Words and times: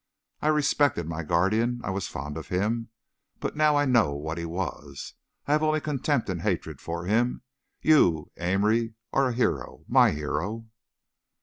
I 0.41 0.47
respected 0.47 1.05
my 1.07 1.21
guardian, 1.21 1.79
I 1.83 1.91
was 1.91 2.07
fond 2.07 2.35
of 2.35 2.47
him, 2.47 2.89
but 3.39 3.55
now 3.55 3.75
I 3.75 3.85
know 3.85 4.13
what 4.15 4.39
he 4.39 4.45
was. 4.45 5.13
I 5.45 5.51
have 5.51 5.61
only 5.61 5.79
contempt 5.79 6.27
and 6.27 6.41
hatred 6.41 6.79
of 6.83 7.05
him! 7.05 7.43
You, 7.83 8.31
Amory, 8.35 8.95
are 9.13 9.27
a 9.29 9.33
hero! 9.35 9.85
my 9.87 10.09
hero." 10.09 10.65